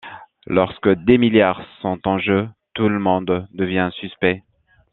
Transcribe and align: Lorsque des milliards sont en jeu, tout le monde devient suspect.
Lorsque 0.47 0.87
des 0.89 1.19
milliards 1.19 1.61
sont 1.83 1.99
en 2.07 2.17
jeu, 2.17 2.49
tout 2.73 2.89
le 2.89 2.97
monde 2.97 3.47
devient 3.53 3.91
suspect. 3.99 4.41